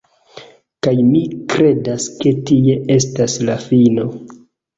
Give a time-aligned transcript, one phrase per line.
[0.87, 1.21] Kaj mi
[1.55, 4.09] kredas ke tie estas la fino